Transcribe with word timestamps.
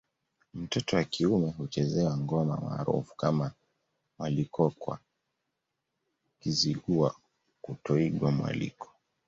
Mtoto 0.53 0.95
wa 0.97 1.03
kiume 1.03 1.49
huchezewa 1.49 2.17
ngoma 2.17 2.57
maarufu 2.61 3.15
kama 3.15 3.51
mwalikokwa 4.19 4.99
Kizigua 6.39 7.15
kutoigwa 7.61 8.31
mwaliko 8.31 8.89